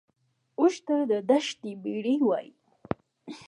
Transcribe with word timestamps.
اوښ 0.59 0.73
ته 0.85 0.95
د 1.11 1.13
دښتې 1.29 1.71
بیړۍ 1.83 2.17
وایي 2.27 2.51